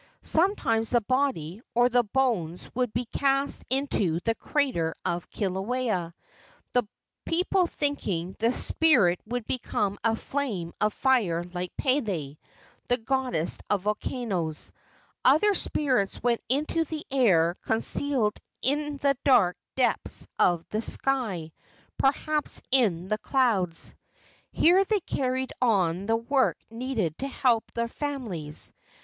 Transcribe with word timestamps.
Sometimes 0.23 0.89
the 0.89 1.01
body 1.01 1.61
or 1.75 1.87
the 1.87 2.01
bones 2.03 2.71
would 2.73 2.91
be 2.91 3.05
cast 3.05 3.63
into 3.69 4.19
the 4.21 4.33
crater 4.33 4.95
of 5.05 5.29
Kilauea, 5.29 6.15
the 6.73 6.87
people 7.23 7.67
thinking 7.67 8.35
the 8.39 8.51
spirit 8.51 9.21
would 9.27 9.45
become 9.45 9.99
a 10.03 10.15
flame 10.15 10.73
of 10.81 10.91
fire 10.95 11.43
like 11.53 11.77
Pele, 11.77 12.35
the 12.87 12.97
goddess 12.97 13.59
of 13.69 13.83
volcanoes; 13.83 14.73
other 15.23 15.53
spirits 15.53 16.23
went 16.23 16.41
into 16.49 16.83
the 16.83 17.05
air 17.11 17.55
concealed 17.61 18.33
in 18.63 18.97
the 18.97 19.15
dark 19.23 19.55
depths 19.75 20.27
of 20.39 20.65
the 20.69 20.81
sky, 20.81 21.51
perhaps 21.99 22.59
in 22.71 23.07
the 23.07 23.19
clouds. 23.19 23.93
Here 24.51 24.83
they 24.83 25.01
carried 25.01 25.53
on 25.61 26.07
the 26.07 26.17
work 26.17 26.57
needed 26.71 27.19
to 27.19 27.27
help 27.27 27.71
their 27.73 27.87
families. 27.87 28.73